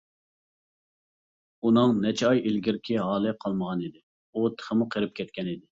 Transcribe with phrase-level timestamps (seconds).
[1.63, 5.67] ئۇنىڭ نەچچە ئاي ئىلگىرىكى ھالى قالمىغانىدى، ئۇ تېخىمۇ قېرىپ كەتكەنىدى.